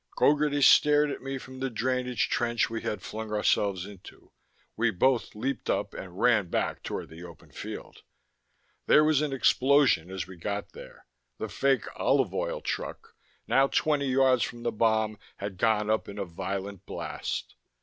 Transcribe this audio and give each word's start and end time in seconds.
Gogarty 0.17 0.63
stared 0.63 1.11
at 1.11 1.21
me 1.21 1.37
from 1.37 1.59
the 1.59 1.69
drainage 1.69 2.27
trench 2.27 2.71
we 2.71 2.81
had 2.81 3.03
flung 3.03 3.31
ourselves 3.31 3.85
into. 3.85 4.31
We 4.75 4.89
both 4.89 5.35
leaped 5.35 5.69
up 5.69 5.93
and 5.93 6.17
ran 6.19 6.47
back 6.49 6.81
toward 6.81 7.09
the 7.09 7.23
open 7.23 7.51
field. 7.51 8.01
There 8.87 9.03
was 9.03 9.21
an 9.21 9.31
explosion 9.31 10.09
as 10.09 10.25
we 10.25 10.37
got 10.37 10.71
there 10.71 11.05
the 11.37 11.49
fake 11.49 11.83
"olive 11.97 12.33
oil" 12.33 12.61
truck, 12.61 13.13
now 13.47 13.67
twenty 13.67 14.07
yards 14.07 14.41
from 14.41 14.63
the 14.63 14.71
bomb, 14.71 15.19
had 15.37 15.59
gone 15.59 15.87
up 15.91 16.09
in 16.09 16.17
a 16.17 16.25
violent 16.25 16.87
blast. 16.87 17.53